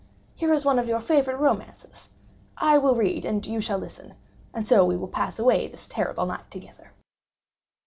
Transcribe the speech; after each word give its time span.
Here 0.33 0.51
is 0.51 0.65
one 0.65 0.79
of 0.79 0.87
your 0.87 0.99
favorite 0.99 1.37
romances. 1.37 2.09
I 2.57 2.79
will 2.79 2.95
read, 2.95 3.23
and 3.23 3.45
you 3.45 3.61
shall 3.61 3.77
listen;—and 3.77 4.65
so 4.67 4.83
we 4.83 4.97
will 4.97 5.07
pass 5.07 5.37
away 5.37 5.67
this 5.67 5.85
terrible 5.85 6.25
night 6.25 6.49
together." 6.49 6.93